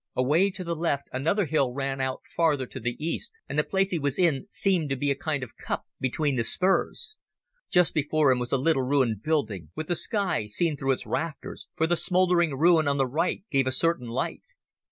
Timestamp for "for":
11.75-11.85